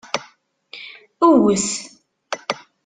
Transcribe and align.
Ewwet! 1.27 1.67